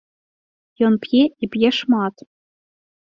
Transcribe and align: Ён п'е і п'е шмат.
Ён 0.87 0.93
п'е 1.05 1.21
і 1.25 1.45
п'е 1.57 1.69
шмат. 1.81 2.15